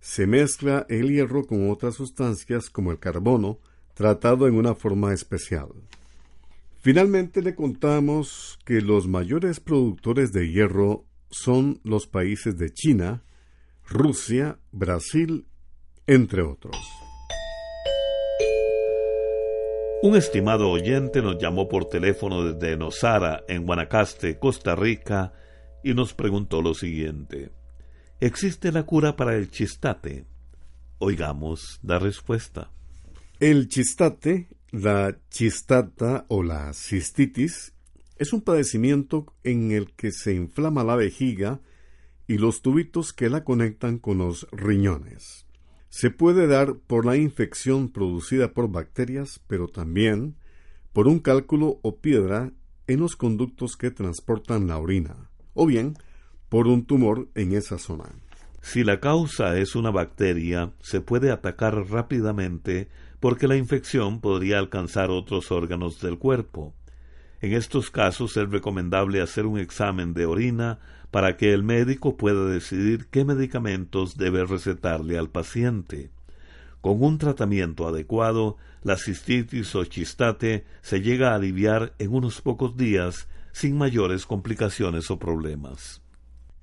se 0.00 0.26
mezcla 0.26 0.86
el 0.88 1.10
hierro 1.10 1.44
con 1.46 1.70
otras 1.70 1.94
sustancias 1.94 2.70
como 2.70 2.92
el 2.92 2.98
carbono, 2.98 3.58
tratado 3.94 4.46
en 4.46 4.54
una 4.54 4.74
forma 4.74 5.12
especial. 5.12 5.68
Finalmente 6.80 7.42
le 7.42 7.54
contamos 7.54 8.58
que 8.64 8.80
los 8.80 9.08
mayores 9.08 9.60
productores 9.60 10.32
de 10.32 10.52
hierro 10.52 11.06
son 11.30 11.80
los 11.82 12.06
países 12.06 12.58
de 12.58 12.70
China, 12.70 13.24
Rusia, 13.88 14.58
Brasil, 14.70 15.46
entre 16.06 16.42
otros. 16.42 16.76
Un 20.02 20.16
estimado 20.16 20.70
oyente 20.70 21.22
nos 21.22 21.38
llamó 21.40 21.68
por 21.68 21.86
teléfono 21.86 22.44
desde 22.44 22.76
Nosara, 22.76 23.44
en 23.48 23.64
Guanacaste, 23.64 24.38
Costa 24.38 24.76
Rica, 24.76 25.32
y 25.82 25.94
nos 25.94 26.12
preguntó 26.12 26.60
lo 26.60 26.74
siguiente. 26.74 27.50
¿Existe 28.20 28.70
la 28.70 28.82
cura 28.82 29.16
para 29.16 29.34
el 29.34 29.50
chistate? 29.50 30.26
Oigamos 30.98 31.80
la 31.82 31.98
respuesta. 31.98 32.70
El 33.40 33.68
chistate 33.68 34.48
la 34.74 35.16
chistata 35.30 36.26
o 36.26 36.42
la 36.42 36.72
cistitis 36.72 37.74
es 38.16 38.32
un 38.32 38.40
padecimiento 38.40 39.32
en 39.44 39.70
el 39.70 39.92
que 39.92 40.10
se 40.10 40.34
inflama 40.34 40.82
la 40.82 40.96
vejiga 40.96 41.60
y 42.26 42.38
los 42.38 42.60
tubitos 42.60 43.12
que 43.12 43.30
la 43.30 43.44
conectan 43.44 43.98
con 43.98 44.18
los 44.18 44.48
riñones. 44.50 45.43
Se 45.96 46.10
puede 46.10 46.48
dar 46.48 46.74
por 46.74 47.06
la 47.06 47.16
infección 47.16 47.88
producida 47.88 48.52
por 48.52 48.68
bacterias, 48.68 49.40
pero 49.46 49.68
también 49.68 50.34
por 50.92 51.06
un 51.06 51.20
cálculo 51.20 51.78
o 51.82 52.00
piedra 52.00 52.50
en 52.88 52.98
los 52.98 53.14
conductos 53.14 53.76
que 53.76 53.92
transportan 53.92 54.66
la 54.66 54.78
orina, 54.78 55.30
o 55.52 55.66
bien 55.66 55.94
por 56.48 56.66
un 56.66 56.84
tumor 56.84 57.28
en 57.36 57.52
esa 57.52 57.78
zona. 57.78 58.06
Si 58.60 58.82
la 58.82 58.98
causa 58.98 59.56
es 59.56 59.76
una 59.76 59.92
bacteria, 59.92 60.72
se 60.80 61.00
puede 61.00 61.30
atacar 61.30 61.88
rápidamente 61.88 62.88
porque 63.20 63.46
la 63.46 63.54
infección 63.54 64.20
podría 64.20 64.58
alcanzar 64.58 65.10
otros 65.10 65.52
órganos 65.52 66.00
del 66.00 66.18
cuerpo. 66.18 66.74
En 67.40 67.52
estos 67.52 67.92
casos 67.92 68.36
es 68.36 68.50
recomendable 68.50 69.20
hacer 69.20 69.46
un 69.46 69.60
examen 69.60 70.12
de 70.12 70.26
orina 70.26 70.80
para 71.14 71.36
que 71.36 71.52
el 71.52 71.62
médico 71.62 72.16
pueda 72.16 72.44
decidir 72.46 73.06
qué 73.06 73.24
medicamentos 73.24 74.16
debe 74.16 74.44
recetarle 74.44 75.16
al 75.16 75.30
paciente. 75.30 76.10
Con 76.80 77.00
un 77.04 77.18
tratamiento 77.18 77.86
adecuado, 77.86 78.56
la 78.82 78.96
cistitis 78.96 79.76
o 79.76 79.84
chistate 79.84 80.64
se 80.82 81.02
llega 81.02 81.30
a 81.30 81.36
aliviar 81.36 81.94
en 82.00 82.12
unos 82.12 82.40
pocos 82.40 82.76
días 82.76 83.28
sin 83.52 83.78
mayores 83.78 84.26
complicaciones 84.26 85.08
o 85.08 85.20
problemas. 85.20 86.02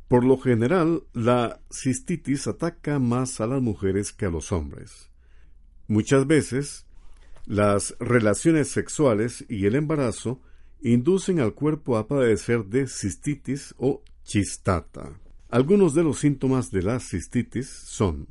Por 0.10 0.26
lo 0.26 0.38
general, 0.38 1.04
la 1.14 1.62
cistitis 1.72 2.46
ataca 2.46 3.00
más 3.00 3.40
a 3.40 3.48
las 3.48 3.62
mujeres 3.62 4.12
que 4.12 4.26
a 4.26 4.32
los 4.32 4.52
hombres. 4.52 5.10
Muchas 5.88 6.28
veces, 6.28 6.86
las 7.46 7.96
relaciones 8.02 8.68
sexuales 8.68 9.46
y 9.48 9.66
el 9.66 9.76
embarazo 9.76 10.42
inducen 10.82 11.40
al 11.40 11.54
cuerpo 11.54 11.98
a 11.98 12.08
padecer 12.08 12.66
de 12.66 12.88
cistitis 12.88 13.76
o 13.78 14.04
chistata. 14.24 15.20
Algunos 15.50 15.94
de 15.94 16.04
los 16.04 16.20
síntomas 16.20 16.72
de 16.72 16.82
la 16.82 17.00
cistitis 17.00 17.70
son 17.70 18.28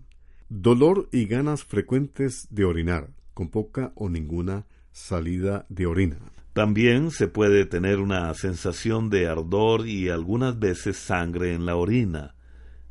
dolor 0.48 1.08
y 1.12 1.26
ganas 1.26 1.64
frecuentes 1.64 2.48
de 2.50 2.64
orinar, 2.64 3.10
con 3.34 3.50
poca 3.50 3.92
o 3.94 4.08
ninguna 4.08 4.66
salida 4.92 5.66
de 5.68 5.86
orina. 5.86 6.18
También 6.52 7.12
se 7.12 7.28
puede 7.28 7.64
tener 7.64 8.00
una 8.00 8.32
sensación 8.34 9.08
de 9.08 9.28
ardor 9.28 9.86
y 9.86 10.08
algunas 10.08 10.58
veces 10.58 10.96
sangre 10.96 11.54
en 11.54 11.64
la 11.64 11.76
orina. 11.76 12.34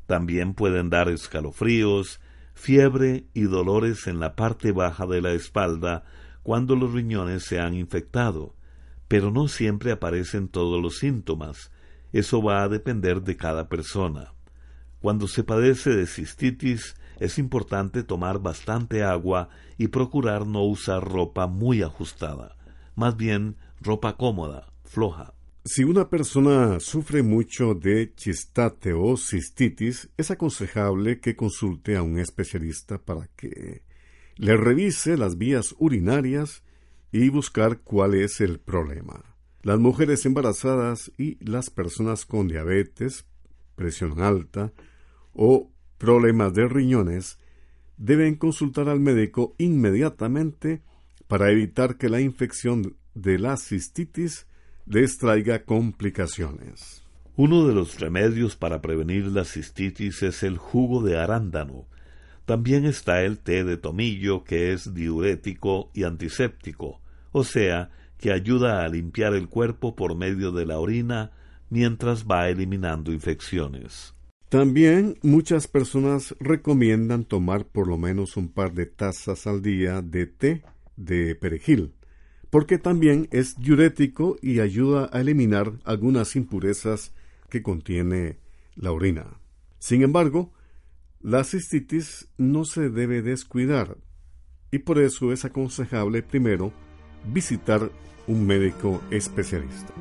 También 0.08 0.54
pueden 0.54 0.90
dar 0.90 1.10
escalofríos, 1.10 2.22
fiebre 2.54 3.26
y 3.34 3.42
dolores 3.44 4.08
en 4.08 4.20
la 4.20 4.36
parte 4.36 4.72
baja 4.72 5.06
de 5.06 5.22
la 5.22 5.34
espalda 5.34 6.04
cuando 6.42 6.76
los 6.76 6.94
riñones 6.94 7.44
se 7.44 7.60
han 7.60 7.74
infectado, 7.74 8.56
pero 9.10 9.32
no 9.32 9.50
siempre 9.50 9.92
aparecen 9.92 10.48
todos 10.48 10.82
los 10.82 11.00
síntomas. 11.00 11.72
Eso 12.14 12.42
va 12.42 12.64
a 12.64 12.70
depender 12.70 13.24
de 13.24 13.36
cada 13.36 13.68
persona. 13.68 14.34
Cuando 15.02 15.28
se 15.28 15.44
padece 15.44 15.90
de 15.90 16.08
cistitis, 16.08 16.96
es 17.20 17.38
importante 17.38 18.04
tomar 18.04 18.40
bastante 18.40 19.04
agua 19.04 19.50
y 19.78 19.88
procurar 19.88 20.46
no 20.46 20.64
usar 20.64 21.04
ropa 21.04 21.48
muy 21.48 21.82
ajustada, 21.82 22.56
más 22.96 23.18
bien 23.18 23.58
ropa 23.82 24.16
cómoda, 24.16 24.72
floja. 24.84 25.34
Si 25.66 25.84
una 25.84 26.10
persona 26.10 26.80
sufre 26.80 27.24
mucho 27.24 27.74
de 27.74 28.14
chistate 28.16 28.94
o 28.94 29.18
cistitis, 29.18 30.10
es 30.18 30.32
aconsejable 30.32 31.20
que 31.20 31.36
consulte 31.36 31.96
a 31.98 32.04
un 32.04 32.20
especialista 32.20 33.00
para 33.00 33.28
que 33.36 33.84
le 34.36 34.56
revise 34.56 35.18
las 35.18 35.38
vías 35.38 35.76
urinarias 35.80 36.64
y 37.12 37.30
buscar 37.30 37.80
cuál 37.80 38.16
es 38.16 38.42
el 38.42 38.60
problema. 38.60 39.24
Las 39.62 39.80
mujeres 39.80 40.26
embarazadas 40.26 41.12
y 41.18 41.38
las 41.44 41.70
personas 41.70 42.26
con 42.26 42.48
diabetes, 42.48 43.26
presión 43.76 44.22
alta 44.22 44.72
o 45.34 45.72
problemas 45.98 46.54
de 46.54 46.68
riñones 46.68 47.38
deben 47.98 48.36
consultar 48.36 48.88
al 48.90 49.00
médico 49.00 49.56
inmediatamente 49.58 50.82
para 51.28 51.52
evitar 51.52 51.98
que 51.98 52.10
la 52.10 52.22
infección 52.22 52.96
de 53.14 53.38
la 53.38 53.58
cistitis 53.58 54.48
les 54.86 55.18
traiga 55.18 55.66
complicaciones. 55.66 57.04
Uno 57.36 57.68
de 57.68 57.74
los 57.74 58.00
remedios 58.00 58.56
para 58.56 58.82
prevenir 58.82 59.28
la 59.28 59.46
cistitis 59.46 60.24
es 60.24 60.44
el 60.44 60.58
jugo 60.58 61.04
de 61.04 61.18
arándano. 61.18 61.86
También 62.50 62.86
está 62.86 63.22
el 63.22 63.38
té 63.38 63.64
de 63.64 63.78
tomillo, 63.78 64.44
que 64.44 64.74
es 64.74 64.96
diurético 64.96 65.92
y 65.94 66.02
antiséptico, 66.02 67.00
o 67.32 67.44
sea, 67.44 67.92
que 68.18 68.32
ayuda 68.32 68.84
a 68.84 68.88
limpiar 68.88 69.36
el 69.36 69.50
cuerpo 69.50 69.96
por 69.96 70.16
medio 70.16 70.52
de 70.52 70.66
la 70.66 70.80
orina 70.80 71.32
mientras 71.70 72.26
va 72.26 72.50
eliminando 72.50 73.14
infecciones. 73.14 74.16
También 74.50 75.20
muchas 75.22 75.68
personas 75.68 76.36
recomiendan 76.40 77.24
tomar 77.24 77.68
por 77.68 77.88
lo 77.88 78.00
menos 78.00 78.36
un 78.36 78.48
par 78.48 78.74
de 78.74 78.88
tazas 78.88 79.46
al 79.46 79.62
día 79.62 80.02
de 80.02 80.26
té 80.26 80.64
de 80.98 81.36
perejil, 81.36 81.94
porque 82.50 82.80
también 82.80 83.28
es 83.30 83.60
diurético 83.60 84.38
y 84.42 84.60
ayuda 84.60 85.08
a 85.14 85.22
eliminar 85.22 85.74
algunas 85.84 86.36
impurezas 86.36 87.14
que 87.52 87.62
contiene 87.62 88.40
la 88.76 88.92
orina. 88.92 89.40
Sin 89.78 90.02
embargo, 90.02 90.52
la 91.22 91.44
cistitis 91.44 92.28
no 92.38 92.64
se 92.64 92.90
debe 92.90 93.22
descuidar 93.22 93.98
y 94.72 94.80
por 94.80 95.00
eso 95.00 95.34
es 95.34 95.46
aconsejable 95.46 96.24
primero 96.24 96.72
visitar 97.26 97.92
un 98.28 98.46
médico 98.46 99.02
especialista. 99.10 99.94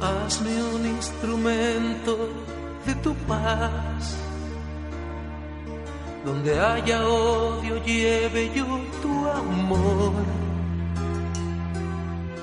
Hazme 0.00 0.62
un 0.74 0.86
instrumento 0.86 2.28
de 2.86 2.94
tu 2.96 3.14
paz. 3.26 4.18
Donde 6.24 6.58
haya 6.58 7.06
odio, 7.06 7.84
lleve 7.84 8.50
yo 8.54 8.80
tu 9.02 9.28
amor. 9.28 10.41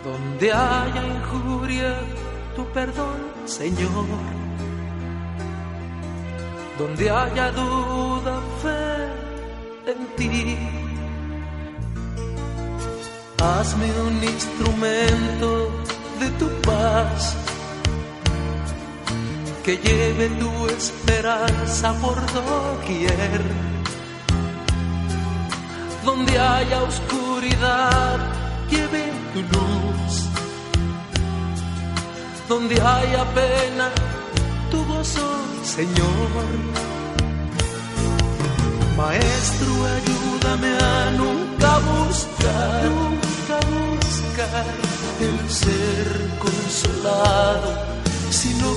Donde 0.03 0.51
haya 0.51 1.03
injuria, 1.03 1.95
tu 2.55 2.65
perdón, 2.71 3.19
Señor. 3.45 4.07
Donde 6.77 7.09
haya 7.09 7.51
duda, 7.51 8.41
fe 8.61 9.91
en 9.91 10.15
ti. 10.15 10.57
Hazme 13.41 13.87
un 14.07 14.23
instrumento 14.23 15.69
de 16.19 16.29
tu 16.39 16.47
paz 16.61 17.35
que 19.63 19.77
lleve 19.77 20.29
tu 20.29 20.67
esperanza 20.67 21.93
por 22.01 22.17
doquier. 22.33 23.41
Donde 26.05 26.39
haya 26.39 26.83
oscuridad, 26.83 28.17
lleve 28.69 29.08
luz. 29.53 30.13
Donde 32.47 32.75
haya 32.81 33.23
pena, 33.33 33.89
tu 34.71 34.83
gozo, 34.85 35.27
Señor. 35.63 36.45
Maestro, 38.97 39.71
ayúdame 39.97 40.71
a 40.95 41.11
nunca 41.11 41.71
buscar, 41.89 42.83
nunca 42.89 43.57
buscar 43.75 44.65
el 45.21 45.49
ser 45.49 46.07
consolado 46.39 47.99
sino 48.31 48.67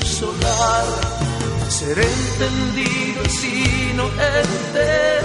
consolar, 0.00 0.86
ser 1.68 1.98
entendido, 1.98 3.24
sino 3.28 4.04
entender, 4.38 5.24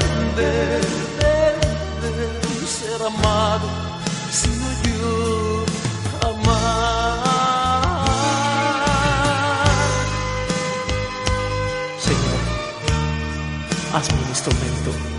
ser 2.68 3.02
amado, 3.02 3.68
instrumento 14.40 15.19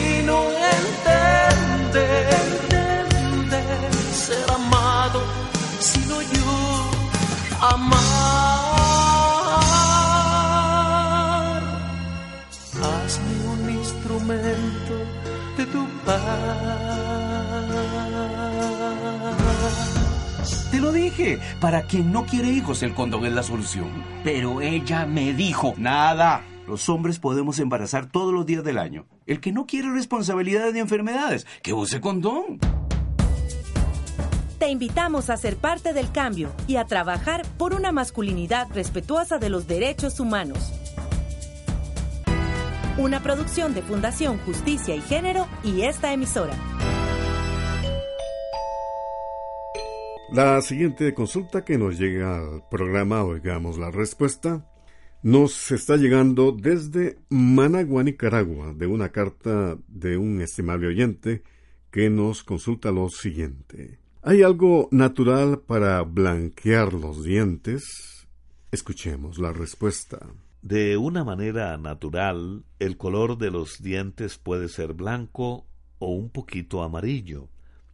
Te 20.71 20.79
lo 20.79 20.91
dije, 20.91 21.39
para 21.59 21.83
quien 21.83 22.11
no 22.11 22.25
quiere 22.25 22.49
hijos 22.49 22.81
el 22.83 22.93
condón 22.93 23.25
es 23.25 23.33
la 23.33 23.43
solución. 23.43 23.89
Pero 24.23 24.61
ella 24.61 25.05
me 25.05 25.33
dijo, 25.33 25.73
nada. 25.77 26.43
Los 26.67 26.87
hombres 26.89 27.19
podemos 27.19 27.59
embarazar 27.59 28.05
todos 28.05 28.33
los 28.33 28.45
días 28.45 28.63
del 28.63 28.77
año. 28.77 29.05
El 29.25 29.41
que 29.41 29.51
no 29.51 29.65
quiere 29.65 29.91
responsabilidades 29.91 30.73
ni 30.73 30.79
enfermedades, 30.79 31.45
que 31.61 31.73
use 31.73 31.99
condón. 31.99 32.59
Te 34.57 34.69
invitamos 34.69 35.29
a 35.29 35.37
ser 35.37 35.57
parte 35.57 35.91
del 35.91 36.11
cambio 36.11 36.51
y 36.67 36.75
a 36.75 36.85
trabajar 36.85 37.41
por 37.57 37.73
una 37.73 37.91
masculinidad 37.91 38.67
respetuosa 38.71 39.39
de 39.39 39.49
los 39.49 39.67
derechos 39.67 40.19
humanos. 40.19 40.71
Una 43.01 43.23
producción 43.23 43.73
de 43.73 43.81
Fundación 43.81 44.37
Justicia 44.37 44.95
y 44.95 45.01
Género 45.01 45.47
y 45.63 45.81
esta 45.81 46.13
emisora. 46.13 46.55
La 50.31 50.61
siguiente 50.61 51.11
consulta 51.15 51.65
que 51.65 51.79
nos 51.79 51.97
llega 51.97 52.37
al 52.37 52.63
programa, 52.69 53.23
oigamos 53.23 53.79
la 53.79 53.89
respuesta, 53.89 54.67
nos 55.23 55.71
está 55.71 55.97
llegando 55.97 56.51
desde 56.51 57.17
Managua, 57.29 58.03
Nicaragua, 58.03 58.71
de 58.75 58.85
una 58.85 59.09
carta 59.09 59.79
de 59.87 60.17
un 60.17 60.39
estimable 60.39 60.85
oyente 60.85 61.41
que 61.89 62.11
nos 62.11 62.43
consulta 62.43 62.91
lo 62.91 63.09
siguiente. 63.09 63.97
¿Hay 64.21 64.43
algo 64.43 64.89
natural 64.91 65.61
para 65.61 66.03
blanquear 66.03 66.93
los 66.93 67.23
dientes? 67.23 68.27
Escuchemos 68.71 69.39
la 69.39 69.51
respuesta. 69.53 70.19
De 70.61 70.97
una 70.97 71.23
manera 71.23 71.77
natural, 71.77 72.63
el 72.79 72.97
color 72.97 73.37
de 73.37 73.51
los 73.51 73.81
dientes 73.81 74.37
puede 74.37 74.67
ser 74.69 74.93
blanco 74.93 75.65
o 75.99 76.11
un 76.11 76.29
poquito 76.29 76.83
amarillo 76.83 77.49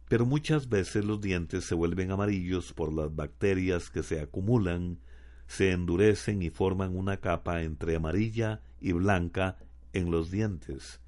pero 0.08 0.24
muchas 0.24 0.68
veces 0.68 1.04
los 1.04 1.20
dientes 1.20 1.64
se 1.64 1.74
vuelven 1.74 2.10
amarillos 2.10 2.72
por 2.72 2.92
las 2.92 3.14
bacterias 3.14 3.90
que 3.90 4.02
se 4.02 4.20
acumulan, 4.20 4.98
se 5.46 5.70
endurecen 5.72 6.42
y 6.42 6.50
forman 6.50 6.96
una 6.96 7.18
capa 7.18 7.62
entre 7.62 7.96
amarilla 7.96 8.62
y 8.80 8.92
blanca 8.92 9.58
en 9.92 10.10
los 10.10 10.30
dientes. 10.30 11.00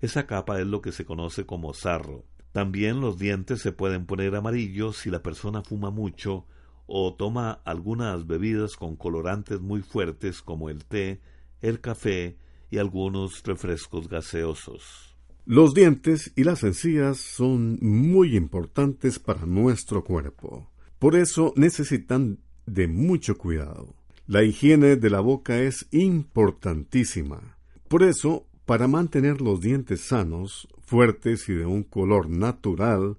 Esa 0.00 0.26
capa 0.26 0.60
es 0.60 0.66
lo 0.66 0.82
que 0.82 0.92
se 0.92 1.04
conoce 1.04 1.46
como 1.46 1.74
sarro. 1.74 2.24
También 2.52 3.00
los 3.00 3.18
dientes 3.18 3.60
se 3.60 3.72
pueden 3.72 4.06
poner 4.06 4.36
amarillos 4.36 4.98
si 4.98 5.10
la 5.10 5.22
persona 5.22 5.62
fuma 5.62 5.90
mucho 5.90 6.46
o 6.86 7.14
toma 7.14 7.60
algunas 7.64 8.26
bebidas 8.26 8.76
con 8.76 8.96
colorantes 8.96 9.60
muy 9.60 9.82
fuertes 9.82 10.42
como 10.42 10.70
el 10.70 10.84
té, 10.84 11.20
el 11.60 11.80
café 11.80 12.36
y 12.70 12.78
algunos 12.78 13.42
refrescos 13.42 14.08
gaseosos. 14.08 15.16
Los 15.46 15.74
dientes 15.74 16.32
y 16.36 16.44
las 16.44 16.62
encías 16.62 17.18
son 17.18 17.78
muy 17.82 18.36
importantes 18.36 19.18
para 19.18 19.44
nuestro 19.44 20.02
cuerpo. 20.02 20.70
Por 20.98 21.16
eso 21.16 21.52
necesitan 21.56 22.38
de 22.66 22.88
mucho 22.88 23.36
cuidado. 23.36 23.94
La 24.26 24.42
higiene 24.42 24.96
de 24.96 25.10
la 25.10 25.20
boca 25.20 25.60
es 25.60 25.86
importantísima. 25.90 27.58
Por 27.88 28.02
eso, 28.02 28.46
para 28.64 28.88
mantener 28.88 29.42
los 29.42 29.60
dientes 29.60 30.00
sanos, 30.00 30.66
fuertes 30.80 31.46
y 31.50 31.52
de 31.52 31.66
un 31.66 31.82
color 31.82 32.30
natural, 32.30 33.18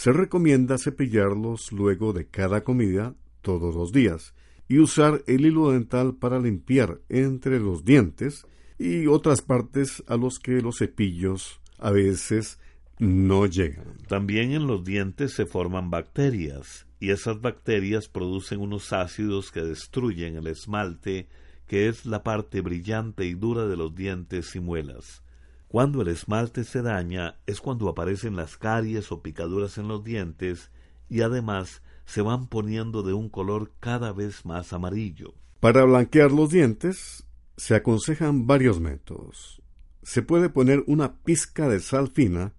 se 0.00 0.14
recomienda 0.14 0.78
cepillarlos 0.78 1.72
luego 1.72 2.14
de 2.14 2.26
cada 2.26 2.64
comida 2.64 3.14
todos 3.42 3.74
los 3.74 3.92
días 3.92 4.32
y 4.66 4.78
usar 4.78 5.22
el 5.26 5.44
hilo 5.44 5.72
dental 5.72 6.14
para 6.14 6.40
limpiar 6.40 7.02
entre 7.10 7.60
los 7.60 7.84
dientes 7.84 8.46
y 8.78 9.08
otras 9.08 9.42
partes 9.42 10.02
a 10.06 10.16
los 10.16 10.38
que 10.38 10.62
los 10.62 10.78
cepillos 10.78 11.60
a 11.76 11.90
veces 11.90 12.58
no 12.98 13.44
llegan. 13.44 13.98
También 14.08 14.52
en 14.52 14.66
los 14.66 14.84
dientes 14.84 15.34
se 15.34 15.44
forman 15.44 15.90
bacterias 15.90 16.86
y 16.98 17.10
esas 17.10 17.42
bacterias 17.42 18.08
producen 18.08 18.60
unos 18.60 18.94
ácidos 18.94 19.52
que 19.52 19.60
destruyen 19.60 20.36
el 20.36 20.46
esmalte, 20.46 21.28
que 21.66 21.88
es 21.88 22.06
la 22.06 22.22
parte 22.22 22.62
brillante 22.62 23.26
y 23.26 23.34
dura 23.34 23.66
de 23.66 23.76
los 23.76 23.94
dientes 23.94 24.56
y 24.56 24.60
muelas. 24.60 25.22
Cuando 25.70 26.02
el 26.02 26.08
esmalte 26.08 26.64
se 26.64 26.82
daña 26.82 27.38
es 27.46 27.60
cuando 27.60 27.88
aparecen 27.88 28.34
las 28.34 28.56
caries 28.56 29.12
o 29.12 29.22
picaduras 29.22 29.78
en 29.78 29.86
los 29.86 30.02
dientes 30.02 30.72
y 31.08 31.20
además 31.20 31.80
se 32.06 32.22
van 32.22 32.48
poniendo 32.48 33.04
de 33.04 33.12
un 33.12 33.28
color 33.28 33.70
cada 33.78 34.12
vez 34.12 34.44
más 34.44 34.72
amarillo. 34.72 35.32
Para 35.60 35.84
blanquear 35.84 36.32
los 36.32 36.50
dientes 36.50 37.24
se 37.56 37.76
aconsejan 37.76 38.48
varios 38.48 38.80
métodos. 38.80 39.62
Se 40.02 40.22
puede 40.22 40.48
poner 40.48 40.82
una 40.88 41.18
pizca 41.18 41.68
de 41.68 41.78
sal 41.78 42.10
fina 42.10 42.52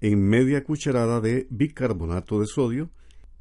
en 0.00 0.22
media 0.22 0.62
cucharada 0.62 1.20
de 1.20 1.48
bicarbonato 1.50 2.38
de 2.38 2.46
sodio 2.46 2.90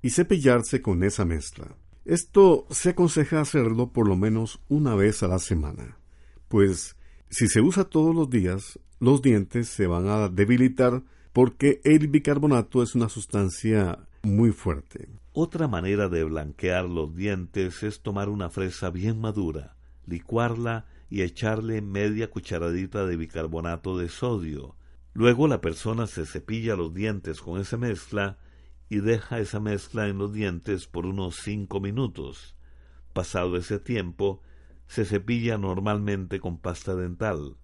y 0.01 0.09
cepillarse 0.09 0.81
con 0.81 1.03
esa 1.03 1.25
mezcla. 1.25 1.67
Esto 2.05 2.65
se 2.71 2.89
aconseja 2.89 3.39
hacerlo 3.39 3.91
por 3.93 4.07
lo 4.07 4.15
menos 4.15 4.59
una 4.67 4.95
vez 4.95 5.21
a 5.21 5.27
la 5.27 5.37
semana, 5.37 5.99
pues 6.47 6.95
si 7.31 7.47
se 7.47 7.61
usa 7.61 7.85
todos 7.85 8.13
los 8.13 8.29
días, 8.29 8.77
los 8.99 9.21
dientes 9.21 9.69
se 9.69 9.87
van 9.87 10.07
a 10.07 10.27
debilitar 10.27 11.01
porque 11.31 11.79
el 11.85 12.09
bicarbonato 12.09 12.83
es 12.83 12.93
una 12.93 13.07
sustancia 13.07 13.99
muy 14.21 14.51
fuerte. 14.51 15.07
Otra 15.31 15.69
manera 15.69 16.09
de 16.09 16.25
blanquear 16.25 16.85
los 16.85 17.15
dientes 17.15 17.83
es 17.83 18.01
tomar 18.01 18.27
una 18.27 18.49
fresa 18.49 18.89
bien 18.89 19.21
madura, 19.21 19.77
licuarla 20.05 20.85
y 21.09 21.21
echarle 21.21 21.81
media 21.81 22.29
cucharadita 22.29 23.05
de 23.05 23.15
bicarbonato 23.15 23.97
de 23.97 24.09
sodio. 24.09 24.75
Luego 25.13 25.47
la 25.47 25.61
persona 25.61 26.07
se 26.07 26.25
cepilla 26.25 26.75
los 26.75 26.93
dientes 26.93 27.39
con 27.39 27.61
esa 27.61 27.77
mezcla 27.77 28.39
y 28.89 28.99
deja 28.99 29.39
esa 29.39 29.61
mezcla 29.61 30.09
en 30.09 30.17
los 30.17 30.33
dientes 30.33 30.85
por 30.85 31.05
unos 31.05 31.37
cinco 31.37 31.79
minutos. 31.79 32.55
Pasado 33.13 33.55
ese 33.55 33.79
tiempo, 33.79 34.41
se 34.91 35.05
cepilla 35.05 35.57
normalmente 35.57 36.41
con 36.41 36.57
pasta 36.57 36.95
dental. 36.95 37.55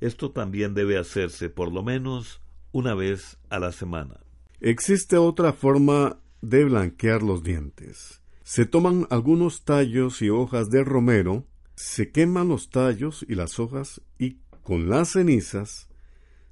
Esto 0.00 0.32
también 0.32 0.74
debe 0.74 0.98
hacerse 0.98 1.48
por 1.48 1.72
lo 1.72 1.82
menos 1.82 2.42
una 2.72 2.94
vez 2.94 3.38
a 3.48 3.58
la 3.58 3.72
semana. 3.72 4.20
Existe 4.60 5.16
otra 5.16 5.54
forma 5.54 6.18
de 6.42 6.64
blanquear 6.64 7.22
los 7.22 7.42
dientes. 7.42 8.20
Se 8.42 8.66
toman 8.66 9.06
algunos 9.08 9.64
tallos 9.64 10.20
y 10.20 10.28
hojas 10.28 10.68
de 10.68 10.84
romero, 10.84 11.46
se 11.74 12.12
queman 12.12 12.48
los 12.48 12.68
tallos 12.68 13.24
y 13.26 13.34
las 13.34 13.58
hojas 13.58 14.02
y 14.18 14.36
con 14.62 14.90
las 14.90 15.12
cenizas 15.12 15.88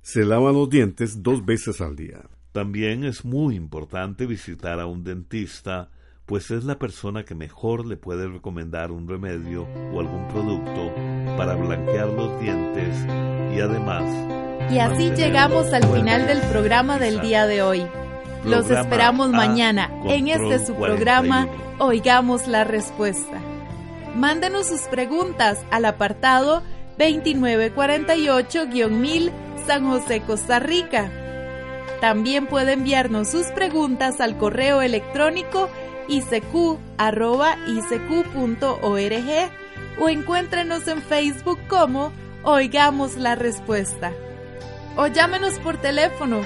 se 0.00 0.24
lavan 0.24 0.54
los 0.54 0.70
dientes 0.70 1.22
dos 1.22 1.44
veces 1.44 1.82
al 1.82 1.94
día. 1.94 2.26
También 2.52 3.04
es 3.04 3.22
muy 3.22 3.54
importante 3.54 4.24
visitar 4.24 4.80
a 4.80 4.86
un 4.86 5.04
dentista, 5.04 5.90
pues 6.26 6.50
es 6.50 6.64
la 6.64 6.78
persona 6.78 7.24
que 7.24 7.34
mejor 7.36 7.86
le 7.86 7.96
puede 7.96 8.26
recomendar 8.26 8.90
un 8.90 9.08
remedio 9.08 9.68
o 9.92 10.00
algún 10.00 10.26
producto 10.28 10.92
para 11.36 11.54
blanquear 11.54 12.08
los 12.08 12.40
dientes 12.40 12.96
y 13.54 13.60
además... 13.60 14.02
Y 14.70 14.78
así 14.80 15.10
llegamos 15.10 15.72
al 15.72 15.84
final 15.84 16.26
del 16.26 16.40
programa 16.50 16.98
del 16.98 17.20
día 17.20 17.46
de 17.46 17.62
hoy. 17.62 17.86
Los 18.44 18.68
esperamos 18.68 19.30
mañana 19.30 19.88
en 20.06 20.26
este 20.26 20.66
su 20.66 20.74
programa 20.74 21.46
Oigamos 21.78 22.48
la 22.48 22.64
Respuesta. 22.64 23.40
Mándenos 24.16 24.66
sus 24.66 24.80
preguntas 24.82 25.64
al 25.70 25.84
apartado 25.84 26.64
2948-1000 26.98 29.30
San 29.66 29.88
José, 29.88 30.22
Costa 30.22 30.58
Rica 30.58 31.12
también 32.00 32.46
puede 32.46 32.72
enviarnos 32.72 33.28
sus 33.28 33.46
preguntas 33.46 34.20
al 34.20 34.36
correo 34.36 34.82
electrónico 34.82 35.68
icq.org 36.08 36.80
o 39.98 40.08
encuéntrenos 40.08 40.88
en 40.88 41.02
Facebook 41.02 41.58
como 41.68 42.10
Oigamos 42.42 43.16
la 43.16 43.34
Respuesta. 43.34 44.12
O 44.96 45.08
llámenos 45.08 45.58
por 45.58 45.76
teléfono, 45.78 46.40